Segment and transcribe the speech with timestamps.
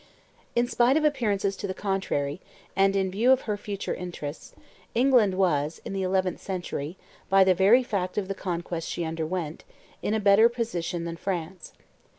[0.55, 2.41] In spite of appearances to the contrary,
[2.75, 4.55] and in view of her future interests,
[4.95, 6.97] England was, in the eleventh century,
[7.29, 9.63] by the very fact of the conquest she underwent,
[10.01, 11.73] in a better position than France.